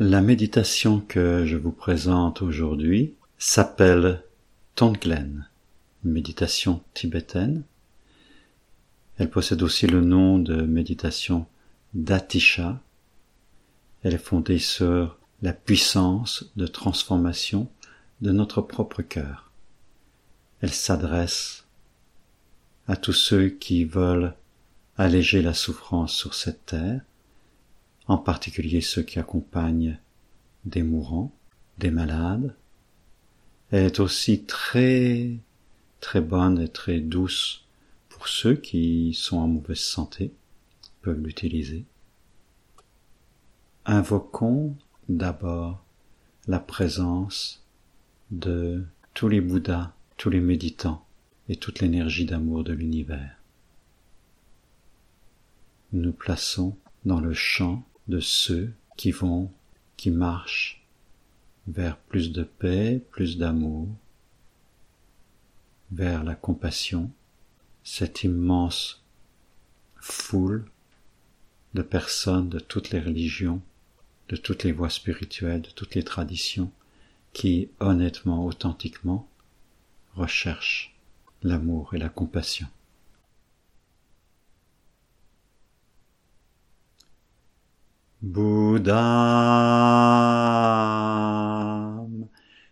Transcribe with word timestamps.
La 0.00 0.20
méditation 0.20 1.00
que 1.00 1.44
je 1.44 1.56
vous 1.56 1.72
présente 1.72 2.40
aujourd'hui 2.40 3.16
s'appelle 3.36 4.22
Tonglen, 4.76 5.48
méditation 6.04 6.84
tibétaine. 6.94 7.64
Elle 9.16 9.28
possède 9.28 9.60
aussi 9.60 9.88
le 9.88 10.00
nom 10.00 10.38
de 10.38 10.62
méditation 10.62 11.46
d'Atisha. 11.94 12.80
Elle 14.04 14.14
est 14.14 14.18
fondée 14.18 14.60
sur 14.60 15.18
la 15.42 15.52
puissance 15.52 16.44
de 16.54 16.68
transformation 16.68 17.68
de 18.20 18.30
notre 18.30 18.62
propre 18.62 19.02
cœur. 19.02 19.50
Elle 20.60 20.72
s'adresse 20.72 21.64
à 22.86 22.94
tous 22.94 23.14
ceux 23.14 23.48
qui 23.48 23.84
veulent 23.84 24.36
alléger 24.96 25.42
la 25.42 25.54
souffrance 25.54 26.12
sur 26.12 26.34
cette 26.34 26.66
terre 26.66 27.00
en 28.08 28.18
particulier 28.18 28.80
ceux 28.80 29.02
qui 29.02 29.18
accompagnent 29.18 29.98
des 30.64 30.82
mourants, 30.82 31.32
des 31.78 31.90
malades. 31.90 32.54
Est 33.70 34.00
aussi 34.00 34.44
très, 34.44 35.36
très 36.00 36.22
bonne 36.22 36.58
et 36.58 36.68
très 36.68 37.00
douce 37.00 37.66
pour 38.08 38.26
ceux 38.26 38.54
qui 38.54 39.12
sont 39.14 39.36
en 39.36 39.46
mauvaise 39.46 39.78
santé, 39.78 40.32
peuvent 41.02 41.20
l'utiliser. 41.20 41.84
Invoquons 43.84 44.74
d'abord 45.08 45.84
la 46.46 46.58
présence 46.58 47.62
de 48.30 48.84
tous 49.12 49.28
les 49.28 49.42
Bouddhas, 49.42 49.92
tous 50.16 50.30
les 50.30 50.40
méditants 50.40 51.04
et 51.50 51.56
toute 51.56 51.80
l'énergie 51.80 52.24
d'amour 52.24 52.64
de 52.64 52.72
l'univers. 52.72 53.36
Nous 55.92 56.12
plaçons 56.12 56.76
dans 57.04 57.20
le 57.20 57.34
champ 57.34 57.84
de 58.08 58.20
ceux 58.20 58.72
qui 58.96 59.10
vont, 59.10 59.50
qui 59.96 60.10
marchent 60.10 60.82
vers 61.66 61.96
plus 61.96 62.32
de 62.32 62.42
paix, 62.42 63.02
plus 63.10 63.36
d'amour, 63.36 63.88
vers 65.92 66.24
la 66.24 66.34
compassion, 66.34 67.10
cette 67.84 68.24
immense 68.24 69.02
foule 69.96 70.70
de 71.74 71.82
personnes 71.82 72.48
de 72.48 72.58
toutes 72.58 72.90
les 72.90 73.00
religions, 73.00 73.60
de 74.28 74.36
toutes 74.36 74.64
les 74.64 74.72
voies 74.72 74.90
spirituelles, 74.90 75.62
de 75.62 75.70
toutes 75.70 75.94
les 75.94 76.04
traditions, 76.04 76.70
qui 77.32 77.68
honnêtement, 77.80 78.44
authentiquement, 78.44 79.28
recherchent 80.14 80.94
l'amour 81.42 81.94
et 81.94 81.98
la 81.98 82.08
compassion. 82.08 82.66
Buddham 88.20 88.98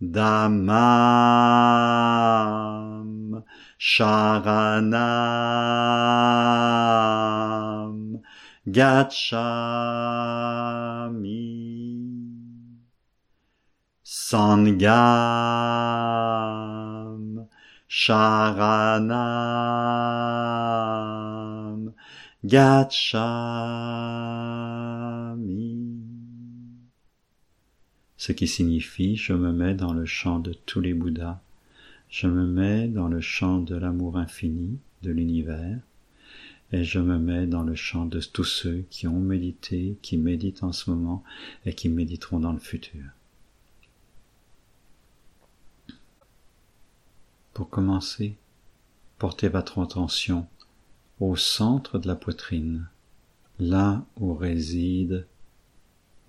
Dhammam 0.00 0.64
Sharanam 3.78 4.24
Gacchami 8.66 9.64
Sangam 14.26 14.88
Sharanam 17.86 18.32
Gacchami. 22.42 23.04
Ce 28.16 28.32
qui 28.32 28.46
signifie 28.46 29.16
je 29.16 29.34
me 29.34 29.52
mets 29.52 29.74
dans 29.74 29.92
le 29.92 30.06
champ 30.06 30.38
de 30.38 30.54
tous 30.54 30.80
les 30.80 30.94
Bouddhas, 30.94 31.42
je 32.08 32.26
me 32.26 32.46
mets 32.46 32.88
dans 32.88 33.08
le 33.08 33.20
champ 33.20 33.58
de 33.58 33.76
l'amour 33.76 34.16
infini 34.16 34.78
de 35.02 35.10
l'univers, 35.10 35.80
et 36.72 36.82
je 36.82 36.98
me 36.98 37.18
mets 37.18 37.46
dans 37.46 37.62
le 37.62 37.74
champ 37.74 38.06
de 38.06 38.20
tous 38.20 38.44
ceux 38.44 38.86
qui 38.88 39.06
ont 39.06 39.20
médité, 39.20 39.98
qui 40.00 40.16
méditent 40.16 40.62
en 40.62 40.72
ce 40.72 40.88
moment 40.88 41.22
et 41.66 41.74
qui 41.74 41.90
méditeront 41.90 42.40
dans 42.40 42.54
le 42.54 42.58
futur. 42.58 43.04
Pour 47.54 47.70
commencer, 47.70 48.36
portez 49.16 49.48
votre 49.48 49.80
attention 49.80 50.48
au 51.20 51.36
centre 51.36 52.00
de 52.00 52.08
la 52.08 52.16
poitrine, 52.16 52.88
là 53.60 54.04
où 54.18 54.34
réside 54.34 55.28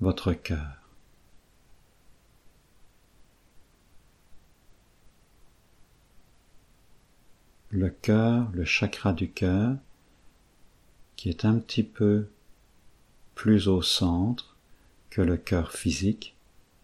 votre 0.01 0.33
cœur. 0.33 0.77
Le 7.71 7.89
cœur, 7.89 8.51
le 8.53 8.63
chakra 8.63 9.11
du 9.11 9.31
cœur, 9.31 9.75
qui 11.15 11.29
est 11.29 11.43
un 11.43 11.57
petit 11.57 11.83
peu 11.83 12.29
plus 13.33 13.67
au 13.67 13.81
centre 13.81 14.55
que 15.09 15.23
le 15.23 15.37
cœur 15.37 15.71
physique 15.71 16.35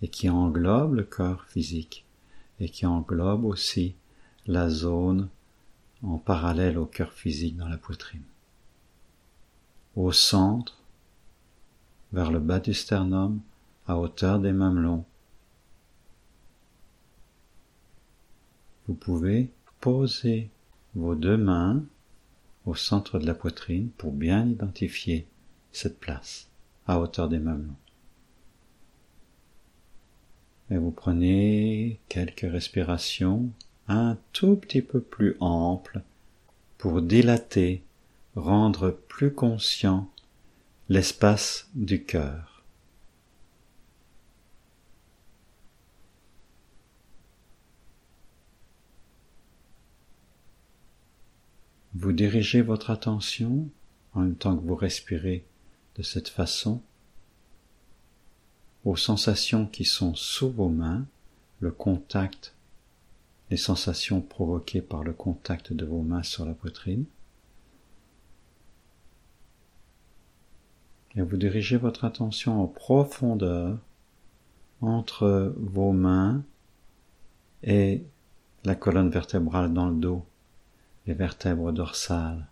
et 0.01 0.07
qui 0.07 0.29
englobe 0.29 0.95
le 0.95 1.03
cœur 1.03 1.45
physique 1.45 2.05
et 2.59 2.69
qui 2.69 2.87
englobe 2.87 3.45
aussi 3.45 3.93
la 4.47 4.69
zone 4.69 5.29
en 6.03 6.17
parallèle 6.17 6.77
au 6.77 6.85
cœur 6.85 7.13
physique 7.13 7.57
dans 7.57 7.67
la 7.67 7.77
poitrine. 7.77 8.23
Au 9.95 10.11
centre, 10.11 10.81
vers 12.11 12.31
le 12.31 12.39
bas 12.39 12.59
du 12.59 12.73
sternum, 12.73 13.39
à 13.87 13.97
hauteur 13.97 14.39
des 14.39 14.53
mamelons. 14.53 15.05
Vous 18.87 18.93
pouvez 18.93 19.51
poser 19.79 20.49
vos 20.95 21.15
deux 21.15 21.37
mains 21.37 21.83
au 22.65 22.75
centre 22.75 23.19
de 23.19 23.25
la 23.25 23.33
poitrine 23.33 23.89
pour 23.97 24.11
bien 24.11 24.47
identifier 24.47 25.27
cette 25.71 25.99
place 25.99 26.49
à 26.87 26.99
hauteur 26.99 27.29
des 27.29 27.39
mamelons. 27.39 27.75
Et 30.69 30.77
vous 30.77 30.91
prenez 30.91 31.99
quelques 32.07 32.49
respirations 32.49 33.49
un 33.87 34.17
tout 34.33 34.55
petit 34.55 34.81
peu 34.81 35.01
plus 35.01 35.35
ample 35.39 36.01
pour 36.77 37.01
dilater, 37.01 37.83
rendre 38.35 38.91
plus 39.07 39.33
conscient 39.33 40.09
l'espace 40.89 41.69
du 41.75 42.03
cœur. 42.03 42.63
Vous 51.93 52.13
dirigez 52.13 52.61
votre 52.61 52.89
attention 52.89 53.69
en 54.13 54.21
même 54.21 54.35
temps 54.35 54.55
que 54.55 54.65
vous 54.65 54.75
respirez 54.75 55.45
de 55.97 56.03
cette 56.03 56.29
façon 56.29 56.81
aux 58.85 58.95
sensations 58.95 59.67
qui 59.67 59.85
sont 59.85 60.15
sous 60.15 60.49
vos 60.49 60.69
mains, 60.69 61.05
le 61.59 61.71
contact 61.71 62.55
les 63.51 63.57
sensations 63.57 64.21
provoquées 64.21 64.81
par 64.81 65.03
le 65.03 65.11
contact 65.11 65.73
de 65.73 65.85
vos 65.85 66.01
mains 66.01 66.23
sur 66.23 66.45
la 66.45 66.53
poitrine. 66.53 67.03
Et 71.15 71.21
vous 71.21 71.35
dirigez 71.35 71.75
votre 71.75 72.05
attention 72.05 72.63
en 72.63 72.67
profondeur 72.67 73.77
entre 74.79 75.53
vos 75.57 75.91
mains 75.91 76.43
et 77.61 78.05
la 78.63 78.75
colonne 78.75 79.09
vertébrale 79.09 79.73
dans 79.73 79.89
le 79.89 79.99
dos, 79.99 80.25
les 81.05 81.13
vertèbres 81.13 81.73
dorsales. 81.73 82.47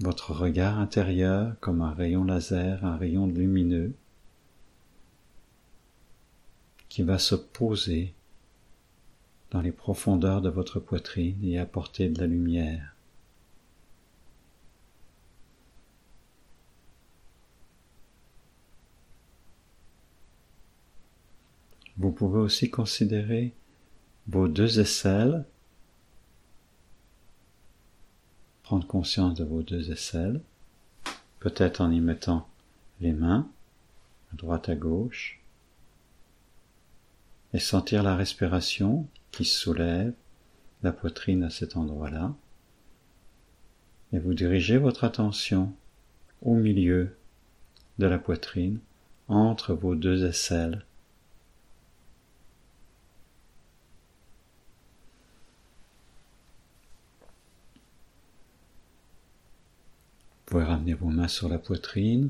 Votre 0.00 0.32
regard 0.34 0.78
intérieur 0.78 1.58
comme 1.60 1.80
un 1.80 1.94
rayon 1.94 2.24
laser, 2.24 2.84
un 2.84 2.98
rayon 2.98 3.26
lumineux, 3.26 3.94
qui 6.96 7.02
va 7.02 7.18
se 7.18 7.34
poser 7.34 8.14
dans 9.50 9.60
les 9.60 9.70
profondeurs 9.70 10.40
de 10.40 10.48
votre 10.48 10.80
poitrine 10.80 11.44
et 11.44 11.58
apporter 11.58 12.08
de 12.08 12.18
la 12.18 12.26
lumière. 12.26 12.94
Vous 21.98 22.12
pouvez 22.12 22.38
aussi 22.38 22.70
considérer 22.70 23.52
vos 24.26 24.48
deux 24.48 24.80
aisselles, 24.80 25.44
prendre 28.62 28.86
conscience 28.86 29.34
de 29.34 29.44
vos 29.44 29.60
deux 29.60 29.92
aisselles, 29.92 30.40
peut-être 31.40 31.82
en 31.82 31.90
y 31.90 32.00
mettant 32.00 32.48
les 33.02 33.12
mains 33.12 33.46
à 34.32 34.36
droite 34.36 34.70
à 34.70 34.74
gauche, 34.74 35.35
et 37.56 37.58
sentir 37.58 38.02
la 38.02 38.16
respiration 38.16 39.08
qui 39.30 39.46
soulève 39.46 40.12
la 40.82 40.92
poitrine 40.92 41.42
à 41.42 41.48
cet 41.48 41.74
endroit-là. 41.78 42.34
Et 44.12 44.18
vous 44.18 44.34
dirigez 44.34 44.76
votre 44.76 45.04
attention 45.04 45.72
au 46.42 46.52
milieu 46.52 47.16
de 47.98 48.06
la 48.06 48.18
poitrine, 48.18 48.78
entre 49.28 49.72
vos 49.72 49.94
deux 49.94 50.26
aisselles. 50.26 50.84
Vous 60.44 60.44
pouvez 60.44 60.64
ramener 60.64 60.92
vos 60.92 61.08
mains 61.08 61.26
sur 61.26 61.48
la 61.48 61.58
poitrine, 61.58 62.28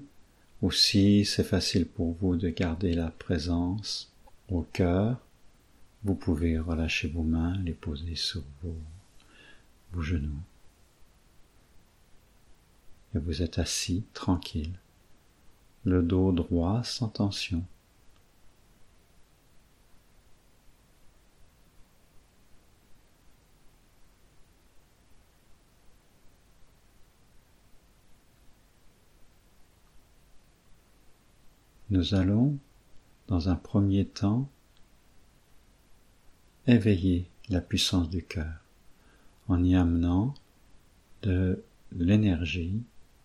ou 0.63 0.71
si 0.71 1.25
c'est 1.25 1.43
facile 1.43 1.85
pour 1.85 2.13
vous 2.13 2.37
de 2.37 2.49
garder 2.49 2.95
la 2.95 3.11
présence 3.11 4.13
au 4.49 4.63
cœur, 4.63 5.19
vous 6.05 6.15
pouvez 6.15 6.59
relâcher 6.59 7.09
vos 7.09 7.23
mains, 7.23 7.57
les 7.59 7.73
poser 7.73 8.15
sur 8.15 8.43
vos, 8.63 8.77
genoux. 10.03 10.39
Et 13.15 13.19
vous 13.19 13.43
êtes 13.43 13.59
assis 13.59 14.05
tranquille, 14.13 14.79
le 15.85 16.03
dos 16.03 16.33
droit 16.33 16.85
sans 16.85 17.09
tension. 17.09 17.65
Nous 31.89 32.15
allons, 32.15 32.59
dans 33.29 33.49
un 33.49 33.57
premier 33.57 34.05
temps, 34.05 34.49
éveiller 36.67 37.29
la 37.49 37.61
puissance 37.61 38.09
du 38.09 38.23
cœur 38.23 38.61
en 39.49 39.63
y 39.63 39.75
amenant 39.75 40.35
de 41.23 41.63
l'énergie, 41.93 42.83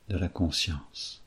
de 0.10 0.18
la 0.18 0.30
conscience. 0.30 1.24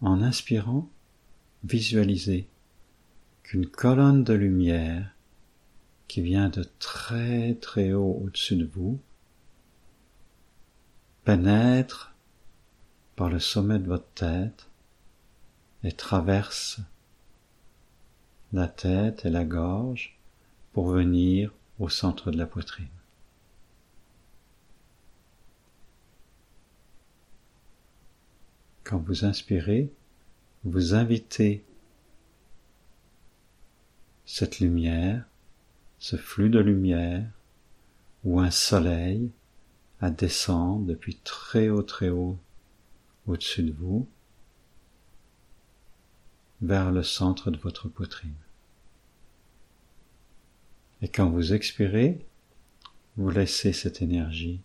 En 0.00 0.22
inspirant, 0.22 0.88
visualisez 1.64 2.48
qu'une 3.42 3.66
colonne 3.66 4.24
de 4.24 4.32
lumière 4.32 5.10
qui 6.06 6.22
vient 6.22 6.48
de 6.48 6.64
très 6.78 7.54
très 7.54 7.92
haut 7.92 8.20
au-dessus 8.22 8.56
de 8.56 8.64
vous 8.64 9.00
pénètre 11.24 12.14
par 13.18 13.28
le 13.28 13.40
sommet 13.40 13.80
de 13.80 13.88
votre 13.88 14.08
tête 14.14 14.68
et 15.82 15.90
traverse 15.90 16.78
la 18.52 18.68
tête 18.68 19.24
et 19.24 19.28
la 19.28 19.44
gorge 19.44 20.16
pour 20.72 20.86
venir 20.86 21.52
au 21.80 21.88
centre 21.88 22.30
de 22.30 22.38
la 22.38 22.46
poitrine. 22.46 22.86
Quand 28.84 28.98
vous 28.98 29.24
inspirez, 29.24 29.90
vous 30.62 30.94
invitez 30.94 31.64
cette 34.26 34.60
lumière, 34.60 35.24
ce 35.98 36.14
flux 36.14 36.50
de 36.50 36.60
lumière, 36.60 37.26
ou 38.22 38.38
un 38.38 38.52
soleil 38.52 39.32
à 40.00 40.10
descendre 40.10 40.86
depuis 40.86 41.16
très 41.16 41.68
haut 41.68 41.82
très 41.82 42.10
haut 42.10 42.38
au-dessus 43.28 43.62
de 43.62 43.72
vous 43.72 44.08
vers 46.60 46.90
le 46.90 47.02
centre 47.02 47.50
de 47.50 47.58
votre 47.58 47.88
poitrine. 47.88 48.34
Et 51.02 51.08
quand 51.08 51.30
vous 51.30 51.52
expirez, 51.52 52.26
vous 53.16 53.30
laissez 53.30 53.72
cette 53.72 54.02
énergie 54.02 54.60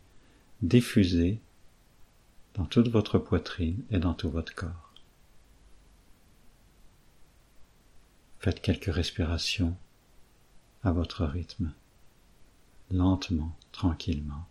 diffuser 0.61 1.39
dans 2.55 2.65
toute 2.65 2.87
votre 2.87 3.19
poitrine 3.19 3.83
et 3.91 3.99
dans 3.99 4.13
tout 4.13 4.29
votre 4.29 4.55
corps. 4.55 4.93
Faites 8.39 8.61
quelques 8.61 8.93
respirations 8.93 9.75
à 10.83 10.91
votre 10.91 11.25
rythme, 11.25 11.73
lentement, 12.91 13.55
tranquillement. 13.71 14.45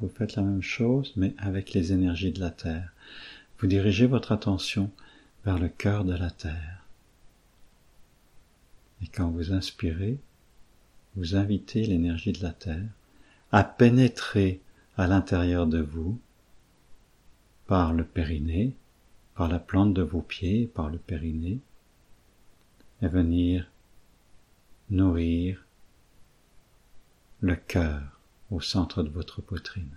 Vous 0.00 0.08
faites 0.08 0.36
la 0.36 0.42
même 0.42 0.62
chose, 0.62 1.12
mais 1.16 1.34
avec 1.38 1.72
les 1.72 1.92
énergies 1.92 2.32
de 2.32 2.40
la 2.40 2.50
Terre. 2.50 2.92
Vous 3.58 3.66
dirigez 3.66 4.06
votre 4.06 4.32
attention 4.32 4.90
vers 5.44 5.58
le 5.58 5.68
cœur 5.68 6.04
de 6.04 6.14
la 6.14 6.30
Terre. 6.30 6.84
Et 9.02 9.06
quand 9.06 9.30
vous 9.30 9.52
inspirez, 9.52 10.18
vous 11.16 11.34
invitez 11.34 11.86
l'énergie 11.86 12.32
de 12.32 12.42
la 12.42 12.52
Terre 12.52 12.88
à 13.52 13.64
pénétrer 13.64 14.60
à 14.96 15.06
l'intérieur 15.06 15.66
de 15.66 15.80
vous 15.80 16.18
par 17.66 17.94
le 17.94 18.04
périnée, 18.04 18.76
par 19.34 19.48
la 19.48 19.58
plante 19.58 19.94
de 19.94 20.02
vos 20.02 20.20
pieds, 20.20 20.66
par 20.66 20.90
le 20.90 20.98
périnée, 20.98 21.60
et 23.00 23.08
venir 23.08 23.70
nourrir 24.90 25.64
le 27.40 27.56
cœur 27.56 28.19
au 28.50 28.60
centre 28.60 29.02
de 29.02 29.08
votre 29.08 29.42
poitrine. 29.42 29.96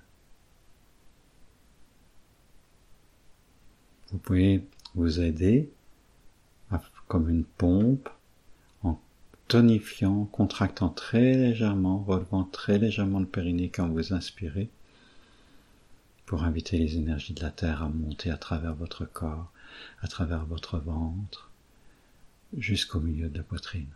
Vous 4.12 4.20
pouvez 4.20 4.68
vous 4.96 5.20
aider 5.20 5.72
comme 7.08 7.30
une 7.30 7.44
pompe 7.44 8.10
en 8.84 9.00
tonifiant, 9.48 10.26
contractant 10.26 10.90
très 10.90 11.36
légèrement, 11.36 12.00
relevant 12.00 12.44
très 12.44 12.78
légèrement 12.78 13.20
le 13.20 13.26
périnée 13.26 13.70
quand 13.70 13.88
vous 13.88 14.14
inspirez 14.14 14.70
pour 16.26 16.44
inviter 16.44 16.78
les 16.78 16.96
énergies 16.98 17.34
de 17.34 17.42
la 17.44 17.52
Terre 17.52 17.84
à 17.84 17.90
monter 17.90 18.32
à 18.32 18.38
travers 18.38 18.74
votre 18.74 19.06
corps, 19.06 19.52
à 20.02 20.08
travers 20.08 20.46
votre 20.46 20.80
ventre, 20.80 21.52
jusqu'au 22.58 23.00
milieu 23.00 23.30
de 23.30 23.38
la 23.38 23.44
poitrine. 23.44 23.90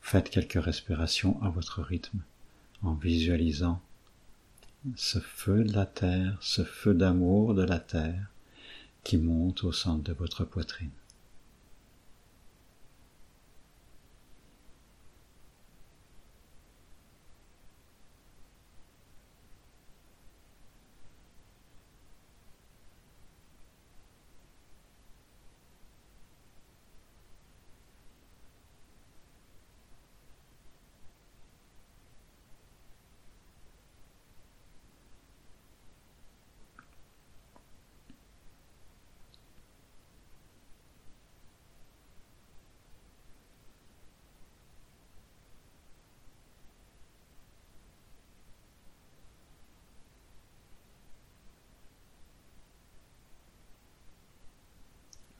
Faites 0.00 0.30
quelques 0.30 0.60
respirations 0.60 1.40
à 1.42 1.50
votre 1.50 1.82
rythme 1.82 2.20
en 2.82 2.94
visualisant 2.94 3.80
ce 4.96 5.18
feu 5.18 5.64
de 5.64 5.72
la 5.72 5.86
terre, 5.86 6.38
ce 6.40 6.62
feu 6.62 6.94
d'amour 6.94 7.54
de 7.54 7.64
la 7.64 7.80
terre 7.80 8.30
qui 9.04 9.16
monte 9.16 9.64
au 9.64 9.72
centre 9.72 10.04
de 10.04 10.12
votre 10.12 10.44
poitrine. 10.44 10.90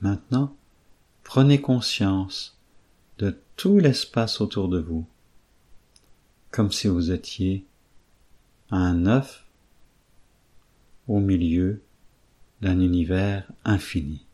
Maintenant, 0.01 0.57
prenez 1.25 1.61
conscience 1.61 2.57
de 3.19 3.37
tout 3.57 3.79
l'espace 3.79 4.41
autour 4.41 4.69
de 4.69 4.79
vous, 4.79 5.07
comme 6.51 6.71
si 6.71 6.87
vous 6.87 7.11
étiez 7.11 7.67
un 8.71 9.07
œuf 9.07 9.45
au 11.09 11.19
milieu 11.19 11.83
d'un 12.61 12.81
univers 12.81 13.51
infini. 13.65 14.25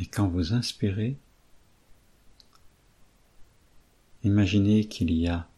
Et 0.00 0.06
quand 0.06 0.28
vous 0.28 0.52
inspirez, 0.52 1.16
imaginez 4.22 4.86
qu'il 4.86 5.10
y 5.10 5.26
a 5.26 5.48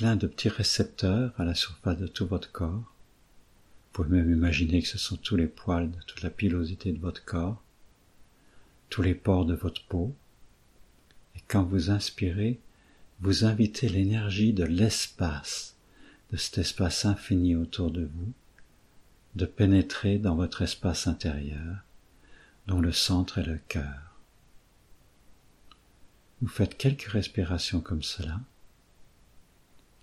plein 0.00 0.16
de 0.16 0.26
petits 0.26 0.48
récepteurs 0.48 1.34
à 1.38 1.44
la 1.44 1.54
surface 1.54 1.98
de 1.98 2.06
tout 2.06 2.26
votre 2.26 2.50
corps. 2.50 2.70
Vous 2.72 3.92
pouvez 3.92 4.08
même 4.08 4.32
imaginer 4.32 4.80
que 4.80 4.88
ce 4.88 4.96
sont 4.96 5.18
tous 5.18 5.36
les 5.36 5.46
poils 5.46 5.90
de 5.90 6.00
toute 6.06 6.22
la 6.22 6.30
pilosité 6.30 6.90
de 6.90 6.98
votre 6.98 7.22
corps, 7.22 7.62
tous 8.88 9.02
les 9.02 9.14
pores 9.14 9.44
de 9.44 9.52
votre 9.52 9.84
peau. 9.84 10.16
Et 11.36 11.40
quand 11.48 11.64
vous 11.64 11.90
inspirez, 11.90 12.58
vous 13.20 13.44
invitez 13.44 13.90
l'énergie 13.90 14.54
de 14.54 14.64
l'espace, 14.64 15.76
de 16.32 16.38
cet 16.38 16.56
espace 16.56 17.04
infini 17.04 17.54
autour 17.54 17.90
de 17.90 18.04
vous, 18.04 18.32
de 19.34 19.44
pénétrer 19.44 20.16
dans 20.16 20.34
votre 20.34 20.62
espace 20.62 21.08
intérieur, 21.08 21.84
dont 22.68 22.80
le 22.80 22.92
centre 22.92 23.36
est 23.36 23.46
le 23.46 23.60
cœur. 23.68 24.16
Vous 26.40 26.48
faites 26.48 26.78
quelques 26.78 27.02
respirations 27.02 27.82
comme 27.82 28.02
cela. 28.02 28.40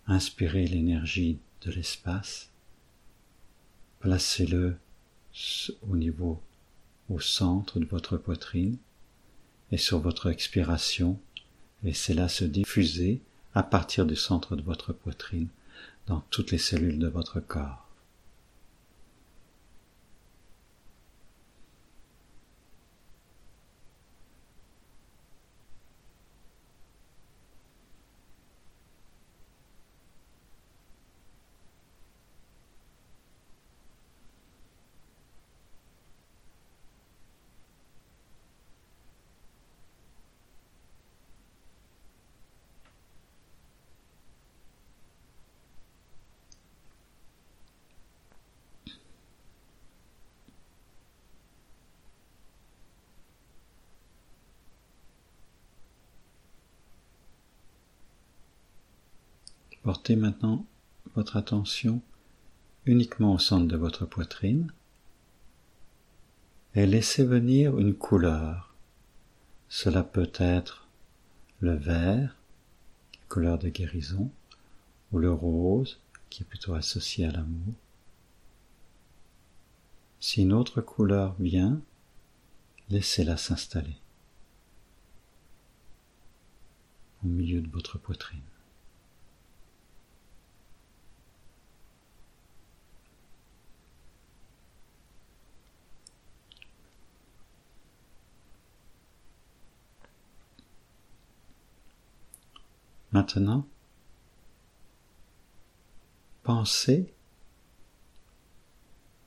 Inspirez 0.07 0.65
l'énergie 0.67 1.37
de 1.65 1.71
l'espace. 1.71 2.49
Placez-le 3.99 4.77
au 5.89 5.97
niveau, 5.97 6.41
au 7.09 7.19
centre 7.19 7.79
de 7.79 7.85
votre 7.85 8.17
poitrine. 8.17 8.77
Et 9.71 9.77
sur 9.77 9.99
votre 9.99 10.29
expiration, 10.29 11.19
laissez-la 11.83 12.29
se 12.29 12.45
diffuser 12.45 13.21
à 13.53 13.63
partir 13.63 14.05
du 14.05 14.15
centre 14.15 14.55
de 14.55 14.61
votre 14.61 14.93
poitrine 14.93 15.49
dans 16.05 16.21
toutes 16.29 16.51
les 16.51 16.57
cellules 16.57 16.99
de 16.99 17.07
votre 17.07 17.41
corps. 17.41 17.87
Portez 59.88 60.17
maintenant 60.17 60.65
votre 61.15 61.38
attention 61.38 62.01
uniquement 62.86 63.36
au 63.36 63.39
centre 63.39 63.70
de 63.70 63.77
votre 63.77 64.06
poitrine 64.06 64.74
et 66.75 66.86
laissez 66.86 67.24
venir 67.24 67.79
une 67.79 67.94
couleur. 67.94 68.75
Cela 69.70 70.03
peut 70.03 70.29
être 70.39 70.89
le 71.62 71.74
vert, 71.74 72.36
couleur 73.29 73.60
de 73.60 73.70
guérison, 73.70 74.29
ou 75.13 75.20
le 75.20 75.32
rose, 75.32 76.01
qui 76.29 76.44
est 76.44 76.46
plutôt 76.46 76.74
associé 76.74 77.25
à 77.25 77.32
l'amour. 77.32 77.74
Si 80.20 80.41
une 80.41 80.51
autre 80.51 80.82
couleur 80.82 81.34
vient, 81.39 81.79
laissez-la 82.89 83.38
s'installer 83.38 83.96
au 87.24 87.27
milieu 87.27 87.62
de 87.62 87.70
votre 87.70 87.98
poitrine. 87.98 88.41
Maintenant, 103.11 103.65
pensez 106.43 107.11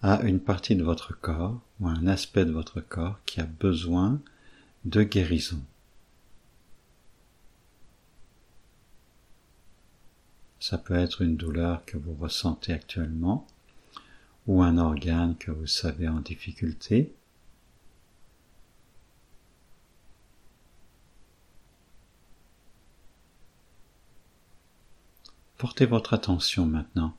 à 0.03 0.23
une 0.23 0.41
partie 0.41 0.77
de 0.77 0.83
votre 0.83 1.19
corps 1.19 1.61
ou 1.81 1.89
à 1.89 1.93
un 1.93 2.07
aspect 2.07 2.45
de 2.45 2.53
votre 2.53 2.81
corps 2.81 3.19
qui 3.27 3.41
a 3.41 3.47
besoin 3.47 4.21
de 4.85 5.03
guérison. 5.03 5.63
Ça 10.59 10.79
peut 10.79 10.95
être 10.95 11.23
une 11.23 11.37
douleur 11.37 11.85
que 11.87 11.97
vous 11.97 12.15
ressentez 12.15 12.73
actuellement 12.73 13.47
ou 14.47 14.63
un 14.63 14.79
organe 14.79 15.37
que 15.37 15.51
vous 15.51 15.67
savez 15.67 16.09
en 16.09 16.21
difficulté 16.21 17.15
Portez 25.61 25.85
votre 25.85 26.15
attention 26.15 26.65
maintenant 26.65 27.15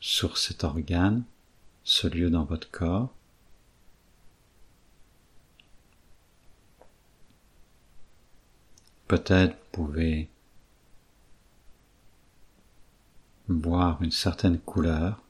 sur 0.00 0.36
cet 0.36 0.64
organe, 0.64 1.22
ce 1.84 2.08
lieu 2.08 2.28
dans 2.28 2.42
votre 2.42 2.68
corps. 2.72 3.14
Peut-être 9.06 9.52
vous 9.52 9.84
pouvez 9.84 10.28
voir 13.46 14.02
une 14.02 14.10
certaine 14.10 14.58
couleur. 14.58 15.22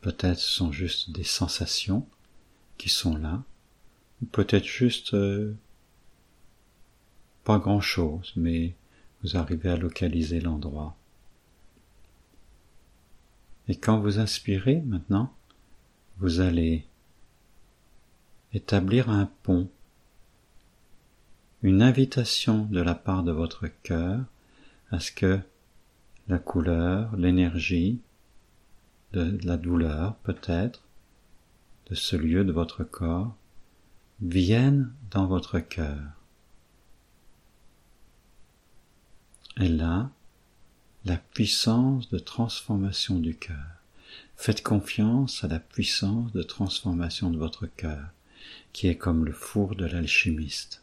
Peut-être 0.00 0.40
ce 0.40 0.50
sont 0.50 0.72
juste 0.72 1.12
des 1.12 1.22
sensations 1.22 2.04
qui 2.78 2.88
sont 2.88 3.16
là, 3.16 3.42
peut-être 4.32 4.64
juste 4.64 5.14
euh, 5.14 5.54
pas 7.44 7.58
grand-chose, 7.58 8.32
mais 8.36 8.74
vous 9.22 9.36
arrivez 9.36 9.70
à 9.70 9.76
localiser 9.76 10.40
l'endroit. 10.40 10.96
Et 13.68 13.76
quand 13.76 14.00
vous 14.00 14.18
inspirez 14.18 14.80
maintenant, 14.86 15.34
vous 16.18 16.40
allez 16.40 16.86
établir 18.52 19.10
un 19.10 19.30
pont, 19.42 19.68
une 21.62 21.82
invitation 21.82 22.64
de 22.64 22.80
la 22.80 22.94
part 22.94 23.24
de 23.24 23.32
votre 23.32 23.68
cœur 23.82 24.24
à 24.90 25.00
ce 25.00 25.12
que 25.12 25.40
la 26.28 26.38
couleur, 26.38 27.14
l'énergie 27.16 28.00
de 29.12 29.38
la 29.44 29.56
douleur 29.56 30.14
peut-être, 30.16 30.82
de 31.90 31.94
ce 31.94 32.16
lieu 32.16 32.44
de 32.44 32.52
votre 32.52 32.84
corps 32.84 33.34
viennent 34.20 34.92
dans 35.10 35.26
votre 35.26 35.58
cœur. 35.58 36.02
Et 39.60 39.68
là, 39.68 40.10
la 41.04 41.16
puissance 41.16 42.08
de 42.10 42.18
transformation 42.18 43.18
du 43.18 43.34
cœur. 43.36 43.56
Faites 44.36 44.62
confiance 44.62 45.42
à 45.42 45.48
la 45.48 45.58
puissance 45.58 46.32
de 46.32 46.42
transformation 46.42 47.30
de 47.30 47.38
votre 47.38 47.66
cœur, 47.66 48.08
qui 48.72 48.88
est 48.88 48.96
comme 48.96 49.24
le 49.24 49.32
four 49.32 49.74
de 49.74 49.84
l'alchimiste. 49.84 50.82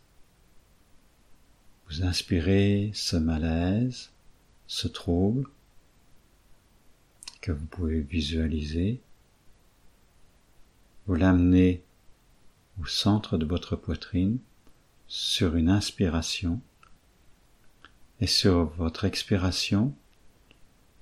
Vous 1.87 2.03
inspirez 2.03 2.91
ce 2.93 3.15
malaise, 3.15 4.09
ce 4.67 4.87
trouble, 4.87 5.47
que 7.41 7.51
vous 7.51 7.65
pouvez 7.67 8.01
visualiser, 8.01 8.99
vous 11.05 11.15
l'amenez 11.15 11.83
au 12.81 12.85
centre 12.85 13.37
de 13.37 13.45
votre 13.45 13.75
poitrine 13.75 14.39
sur 15.07 15.55
une 15.55 15.69
inspiration 15.69 16.61
et 18.19 18.27
sur 18.27 18.65
votre 18.65 19.05
expiration, 19.05 19.93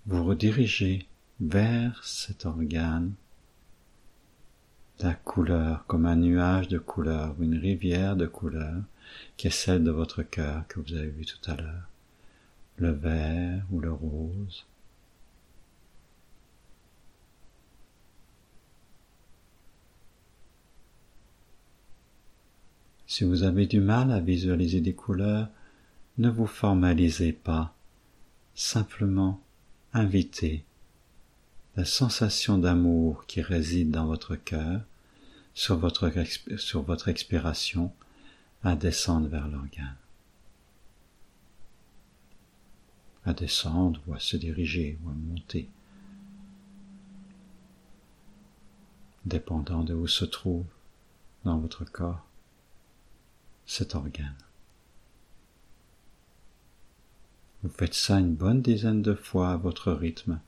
vous 0.05 0.23
redirigez 0.23 1.07
vers 1.39 2.03
cet 2.03 2.45
organe 2.45 3.13
la 4.99 5.13
couleur 5.13 5.85
comme 5.85 6.05
un 6.05 6.15
nuage 6.15 6.69
de 6.69 6.77
couleur, 6.77 7.35
une 7.41 7.57
rivière 7.57 8.15
de 8.15 8.25
couleur 8.25 8.81
qui 9.35 9.47
est 9.47 9.51
celle 9.51 9.83
de 9.83 9.91
votre 9.91 10.23
cœur 10.23 10.65
que 10.67 10.79
vous 10.79 10.93
avez 10.93 11.09
vu 11.09 11.25
tout 11.25 11.51
à 11.51 11.55
l'heure, 11.55 11.89
le 12.77 12.91
vert 12.91 13.65
ou 13.71 13.79
le 13.79 13.91
rose, 13.91 14.65
Si 23.13 23.23
vous 23.23 23.43
avez 23.43 23.67
du 23.67 23.79
mal 23.79 24.11
à 24.11 24.19
visualiser 24.19 24.81
des 24.81 24.95
couleurs, 24.95 25.47
ne 26.17 26.31
vous 26.31 26.47
formalisez 26.47 27.31
pas. 27.31 27.75
simplement 28.55 29.39
inviter 29.93 30.65
la 31.75 31.85
sensation 31.85 32.57
d'amour 32.57 33.27
qui 33.27 33.43
réside 33.43 33.91
dans 33.91 34.07
votre 34.07 34.35
cœur 34.35 34.81
sur 35.53 35.77
votre, 35.77 36.11
sur 36.57 36.81
votre 36.81 37.07
expiration 37.07 37.93
à 38.63 38.75
descendre 38.75 39.27
vers 39.27 39.47
l'organe. 39.47 39.95
À 43.25 43.33
descendre 43.33 44.01
ou 44.07 44.15
à 44.15 44.19
se 44.19 44.37
diriger 44.37 44.97
ou 45.03 45.09
à 45.11 45.13
monter. 45.13 45.69
Dépendant 49.23 49.83
de 49.83 49.93
où 49.93 50.07
se 50.07 50.25
trouve 50.25 50.65
dans 51.43 51.59
votre 51.59 51.85
corps 51.85 52.25
cet 53.65 53.95
organe. 53.95 54.37
Vous 57.63 57.69
faites 57.69 57.93
ça 57.93 58.19
une 58.19 58.35
bonne 58.35 58.61
dizaine 58.61 59.01
de 59.01 59.15
fois 59.15 59.51
à 59.51 59.57
votre 59.57 59.91
rythme. 59.93 60.39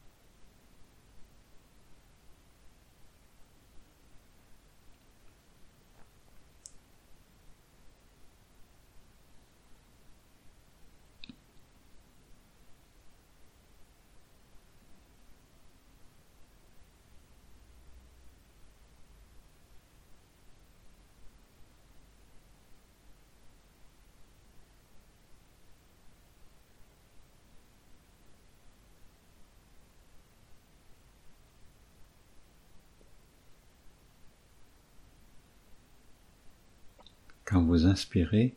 Quand 37.45 37.63
vous 37.63 37.85
inspirez, 37.85 38.55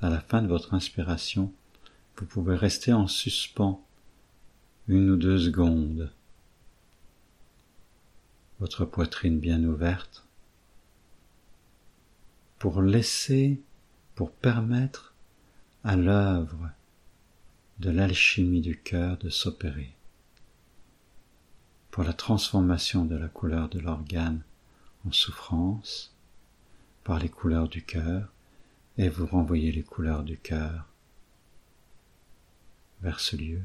à 0.00 0.10
la 0.10 0.20
fin 0.20 0.42
de 0.42 0.48
votre 0.48 0.74
inspiration, 0.74 1.52
vous 2.16 2.26
pouvez 2.26 2.54
rester 2.54 2.92
en 2.92 3.06
suspens 3.06 3.82
une 4.86 5.10
ou 5.10 5.16
deux 5.16 5.38
secondes, 5.38 6.12
votre 8.60 8.84
poitrine 8.84 9.38
bien 9.38 9.64
ouverte, 9.64 10.26
pour 12.58 12.82
laisser, 12.82 13.60
pour 14.14 14.30
permettre 14.30 15.14
à 15.84 15.96
l'œuvre 15.96 16.70
de 17.78 17.90
l'alchimie 17.90 18.60
du 18.60 18.78
cœur 18.78 19.16
de 19.18 19.30
s'opérer, 19.30 19.94
pour 21.90 22.04
la 22.04 22.12
transformation 22.12 23.04
de 23.04 23.16
la 23.16 23.28
couleur 23.28 23.68
de 23.68 23.78
l'organe 23.78 24.42
en 25.06 25.12
souffrance, 25.12 26.14
par 27.08 27.18
les 27.18 27.30
couleurs 27.30 27.70
du 27.70 27.82
cœur 27.82 28.34
et 28.98 29.08
vous 29.08 29.24
renvoyez 29.24 29.72
les 29.72 29.82
couleurs 29.82 30.22
du 30.22 30.36
cœur 30.36 30.84
vers 33.00 33.18
ce 33.18 33.34
lieu. 33.34 33.62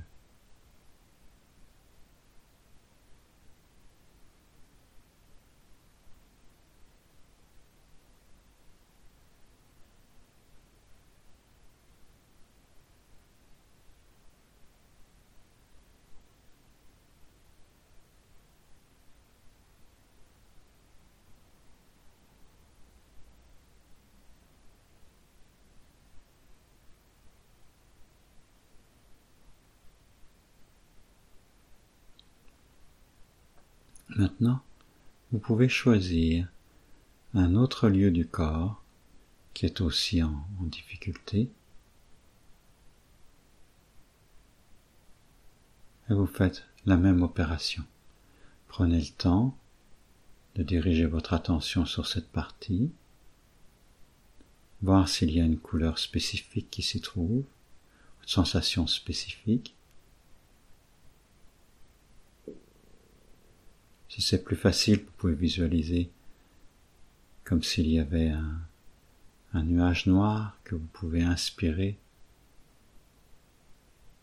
Maintenant, 34.23 34.61
vous 35.33 35.37
pouvez 35.37 35.67
choisir 35.67 36.47
un 37.33 37.55
autre 37.55 37.89
lieu 37.89 38.09
du 38.09 38.25
corps 38.25 38.81
qui 39.53 39.65
est 39.65 39.81
aussi 39.81 40.23
en, 40.23 40.45
difficulté. 40.61 41.49
Et 46.09 46.13
vous 46.13 46.25
faites 46.25 46.63
la 46.85 46.95
même 46.95 47.21
opération. 47.21 47.83
Prenez 48.69 49.01
le 49.01 49.11
temps 49.11 49.57
de 50.55 50.63
diriger 50.63 51.05
votre 51.05 51.33
attention 51.33 51.85
sur 51.85 52.07
cette 52.07 52.29
partie, 52.29 52.93
voir 54.81 55.09
s'il 55.09 55.31
y 55.31 55.41
a 55.41 55.45
une 55.45 55.59
couleur 55.59 55.99
spécifique 55.99 56.71
qui 56.71 56.81
s'y 56.81 57.01
trouve, 57.01 57.43
une 58.21 58.27
sensation 58.27 58.87
spécifique, 58.87 59.75
Si 64.13 64.21
c'est 64.21 64.43
plus 64.43 64.55
facile, 64.55 64.99
vous 64.99 65.11
pouvez 65.17 65.33
visualiser 65.33 66.11
comme 67.43 67.63
s'il 67.63 67.87
y 67.87 67.97
avait 67.97 68.29
un, 68.29 69.63
nuage 69.63 70.05
noir 70.05 70.55
que 70.65 70.75
vous 70.75 70.85
pouvez 70.93 71.23
inspirer 71.23 71.97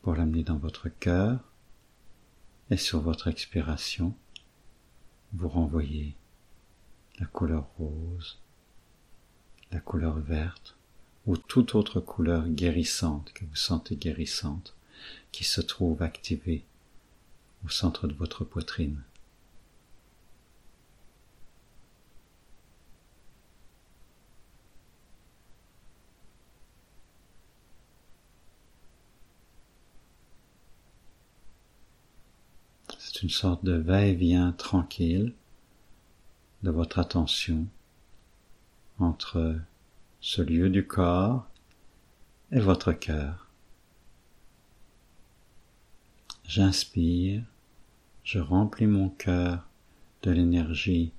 pour 0.03 0.14
l'amener 0.14 0.44
dans 0.44 0.59
votre 0.59 0.88
cœur 0.88 1.40
et 2.70 2.76
sur 2.76 3.00
votre 3.00 3.26
expiration, 3.26 4.14
vous 5.33 5.48
renvoyez 5.48 6.14
la 7.18 7.26
couleur 7.26 7.66
rose, 7.76 8.38
la 9.72 9.81
couleur 9.81 10.20
verte 10.20 10.76
ou 11.26 11.37
toute 11.37 11.74
autre 11.74 11.98
couleur 11.98 12.46
guérissante 12.46 13.33
que 13.33 13.44
vous 13.44 13.57
sentez 13.57 13.96
guérissante 13.96 14.72
qui 15.33 15.42
se 15.42 15.61
trouve 15.61 16.00
activée 16.00 16.62
au 17.64 17.68
centre 17.68 18.07
de 18.07 18.14
votre 18.14 18.44
poitrine. 18.44 19.03
Une 33.22 33.30
sorte 33.30 33.64
de 33.64 33.72
va-et-vient 33.72 34.52
tranquille 34.52 35.35
de 36.62 36.70
votre 36.70 36.98
attention 36.98 37.66
entre 38.98 39.56
ce 40.20 40.42
lieu 40.42 40.70
du 40.70 40.87
corps 40.87 41.46
et 42.52 42.61
votre 42.61 42.92
cœur. 42.92 43.48
J'inspire, 46.46 47.42
je 48.24 48.38
remplis 48.38 48.87
mon 48.87 49.09
cœur 49.09 49.66
de 50.22 50.30
l'énergie 50.30 51.12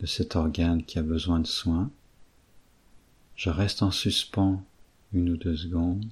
de 0.00 0.06
cet 0.06 0.36
organe 0.36 0.84
qui 0.84 0.98
a 0.98 1.02
besoin 1.02 1.40
de 1.40 1.46
soins. 1.46 1.90
Je 3.34 3.50
reste 3.50 3.82
en 3.82 3.90
suspens 3.90 4.62
une 5.12 5.30
ou 5.30 5.36
deux 5.36 5.56
secondes 5.56 6.06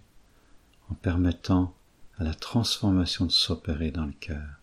en 0.91 0.95
permettant 0.95 1.75
à 2.19 2.25
la 2.25 2.35
transformation 2.35 3.27
de 3.27 3.33
s'opérer 3.33 3.91
dans 3.91 4.07
le 4.07 4.15
cœur. 4.21 4.61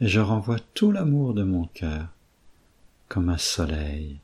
Et 0.00 0.08
je 0.08 0.20
renvoie 0.20 0.58
tout 0.74 0.92
l'amour 0.92 1.34
de 1.34 1.42
mon 1.42 1.66
cœur 1.66 2.08
comme 3.08 3.28
un 3.28 3.38
soleil 3.38 4.18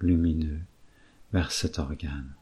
lumineux 0.00 0.60
vers 1.32 1.52
cet 1.52 1.78
organe. 1.78 2.32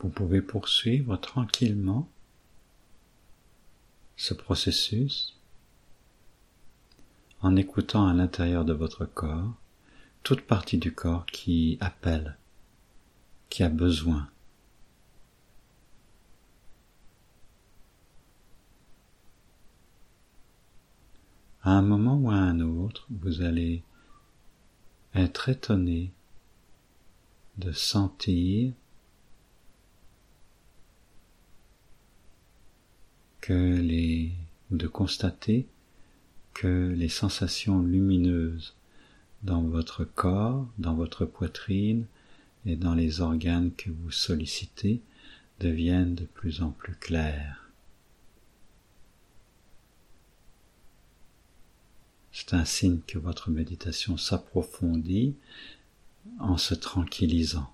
Vous 0.00 0.08
pouvez 0.08 0.40
poursuivre 0.40 1.16
tranquillement 1.18 2.08
ce 4.16 4.32
processus 4.32 5.38
en 7.42 7.54
écoutant 7.56 8.06
à 8.06 8.14
l'intérieur 8.14 8.64
de 8.64 8.72
votre 8.72 9.04
corps 9.04 9.54
toute 10.22 10.42
partie 10.42 10.78
du 10.78 10.94
corps 10.94 11.26
qui 11.26 11.76
appelle, 11.80 12.38
qui 13.50 13.62
a 13.62 13.68
besoin. 13.68 14.28
À 21.62 21.72
un 21.72 21.82
moment 21.82 22.16
ou 22.16 22.30
à 22.30 22.36
un 22.36 22.60
autre, 22.60 23.06
vous 23.10 23.42
allez 23.42 23.82
être 25.14 25.50
étonné 25.50 26.10
de 27.58 27.72
sentir 27.72 28.72
de 33.50 34.86
constater 34.86 35.66
que 36.54 36.92
les 36.96 37.08
sensations 37.08 37.80
lumineuses 37.80 38.74
dans 39.42 39.62
votre 39.62 40.04
corps, 40.04 40.68
dans 40.78 40.94
votre 40.94 41.24
poitrine 41.24 42.06
et 42.66 42.76
dans 42.76 42.94
les 42.94 43.20
organes 43.20 43.72
que 43.72 43.90
vous 43.90 44.10
sollicitez 44.10 45.00
deviennent 45.58 46.14
de 46.14 46.24
plus 46.24 46.62
en 46.62 46.70
plus 46.70 46.94
clairs. 46.94 47.70
C'est 52.32 52.54
un 52.54 52.64
signe 52.64 53.00
que 53.06 53.18
votre 53.18 53.50
méditation 53.50 54.16
s'approfondit 54.16 55.34
en 56.38 56.56
se 56.56 56.74
tranquillisant. 56.74 57.72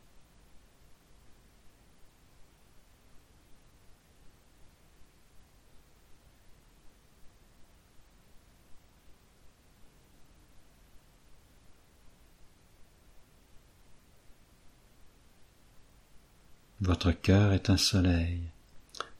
Votre 17.07 17.21
cœur 17.23 17.53
est 17.53 17.71
un 17.71 17.77
soleil, 17.77 18.41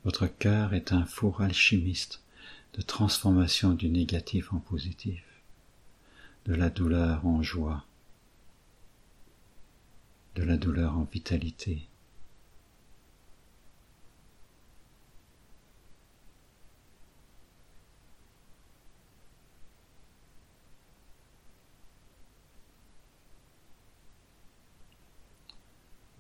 votre 0.03 0.27
cœur 0.27 0.75
est 0.75 0.93
un 0.93 1.05
four 1.05 1.41
alchimiste 1.41 2.21
de 2.75 2.83
transformation 2.83 3.75
du 3.75 3.89
négatif 3.89 4.53
en 4.53 4.59
positif, 4.59 5.23
de 6.47 6.55
la 6.57 6.69
douleur 6.69 7.25
en 7.25 7.45
joie, 7.45 7.85
de 10.35 10.43
la 10.43 10.57
douleur 10.57 10.99
en 10.99 11.05
vitalité. 11.05 11.87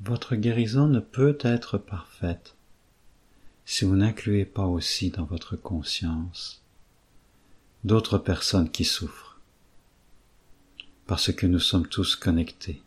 Votre 0.06 0.36
guérison 0.36 0.86
ne 0.86 1.00
peut 1.00 1.36
être 1.40 1.78
parfaite 1.78 2.54
si 3.64 3.84
vous 3.84 3.96
n'incluez 3.96 4.44
pas 4.44 4.66
aussi 4.66 5.10
dans 5.10 5.24
votre 5.24 5.56
conscience 5.56 6.62
d'autres 7.82 8.18
personnes 8.18 8.70
qui 8.70 8.84
souffrent, 8.84 9.40
parce 11.08 11.32
que 11.32 11.48
nous 11.48 11.58
sommes 11.58 11.88
tous 11.88 12.14
connectés. 12.14 12.80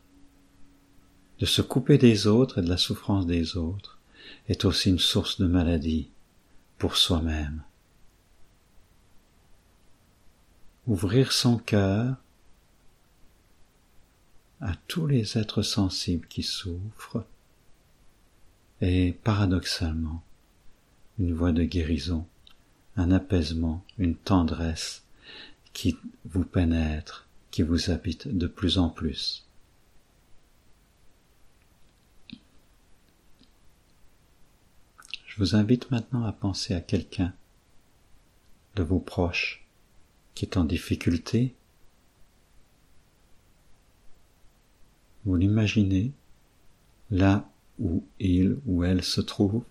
De 1.39 1.45
se 1.45 1.61
couper 1.61 1.97
des 1.97 2.25
autres 2.25 2.59
et 2.59 2.61
de 2.61 2.69
la 2.69 2.77
souffrance 2.77 3.25
des 3.25 3.57
autres 3.57 3.99
est 4.47 4.63
aussi 4.63 4.89
une 4.89 4.97
source 4.97 5.41
de 5.41 5.47
maladie 5.47 6.09
pour 6.77 6.95
soi-même. 6.95 7.63
Ouvrir 10.87 11.33
son 11.33 11.57
cœur 11.57 12.15
à 14.61 14.75
tous 14.87 15.07
les 15.07 15.37
êtres 15.37 15.61
sensibles 15.61 16.27
qui 16.27 16.43
souffrent 16.43 17.25
et 18.81 19.13
paradoxalement 19.23 20.23
une 21.17 21.33
voie 21.33 21.51
de 21.51 21.63
guérison, 21.63 22.25
un 22.95 23.11
apaisement, 23.11 23.83
une 23.97 24.15
tendresse 24.15 25.03
qui 25.73 25.97
vous 26.25 26.43
pénètre, 26.43 27.27
qui 27.51 27.61
vous 27.61 27.89
habite 27.89 28.27
de 28.27 28.47
plus 28.47 28.77
en 28.77 28.89
plus. 28.89 29.45
Je 35.25 35.37
vous 35.37 35.55
invite 35.55 35.89
maintenant 35.91 36.25
à 36.25 36.33
penser 36.33 36.73
à 36.73 36.81
quelqu'un 36.81 37.33
de 38.75 38.83
vos 38.83 38.99
proches 38.99 39.65
qui 40.35 40.45
est 40.45 40.57
en 40.57 40.65
difficulté 40.65 41.55
Vous 45.25 45.35
l'imaginez 45.35 46.11
là 47.11 47.49
où 47.79 48.03
il 48.19 48.57
ou 48.65 48.83
elle 48.83 49.03
se 49.03 49.21
trouve. 49.21 49.63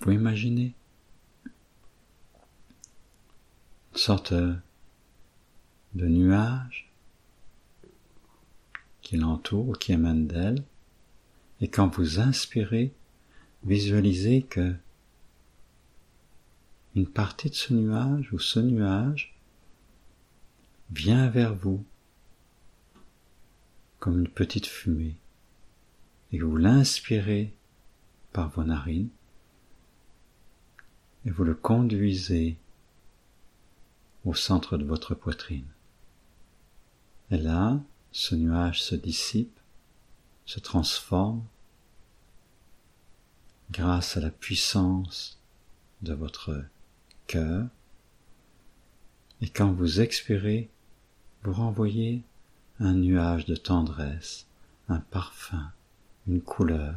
Vous 0.00 0.12
imaginez 0.12 0.74
une 3.92 3.98
sorte 3.98 4.32
de 4.32 6.06
nuage 6.06 6.90
qui 9.02 9.16
l'entoure 9.16 9.68
ou 9.68 9.72
qui 9.72 9.92
émane 9.92 10.26
d'elle. 10.26 10.62
Et 11.60 11.68
quand 11.68 11.88
vous 11.96 12.20
inspirez, 12.20 12.94
visualisez 13.64 14.42
que 14.42 14.74
une 16.94 17.06
partie 17.06 17.50
de 17.50 17.54
ce 17.54 17.74
nuage 17.74 18.32
ou 18.32 18.38
ce 18.38 18.58
nuage 18.60 19.34
vient 20.90 21.28
vers 21.28 21.54
vous 21.54 21.84
comme 24.00 24.18
une 24.18 24.28
petite 24.28 24.66
fumée, 24.66 25.16
et 26.32 26.38
vous 26.38 26.56
l'inspirez 26.56 27.54
par 28.32 28.48
vos 28.48 28.64
narines, 28.64 29.10
et 31.26 31.30
vous 31.30 31.44
le 31.44 31.54
conduisez 31.54 32.56
au 34.24 34.34
centre 34.34 34.76
de 34.78 34.84
votre 34.84 35.14
poitrine. 35.14 35.66
Et 37.30 37.38
là, 37.38 37.80
ce 38.10 38.34
nuage 38.34 38.82
se 38.82 38.94
dissipe, 38.94 39.58
se 40.46 40.60
transforme 40.60 41.44
grâce 43.70 44.16
à 44.16 44.20
la 44.20 44.30
puissance 44.30 45.38
de 46.02 46.12
votre 46.14 46.64
cœur. 47.26 47.68
Et 49.40 49.48
quand 49.48 49.72
vous 49.72 50.00
expirez, 50.00 50.70
vous 51.42 51.52
renvoyez 51.52 52.22
un 52.80 52.94
nuage 52.94 53.44
de 53.44 53.56
tendresse, 53.56 54.46
un 54.88 55.00
parfum, 55.00 55.70
une 56.26 56.40
couleur 56.40 56.94